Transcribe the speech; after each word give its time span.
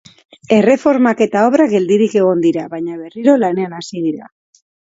Erreformak 0.55 1.21
eta 1.25 1.43
obrak 1.49 1.75
geldirik 1.75 2.17
egon 2.23 2.43
dira, 2.47 2.65
baina 2.73 2.99
berirro 3.05 3.39
lanean 3.45 3.79
hasi 3.83 4.05
dira. 4.11 4.35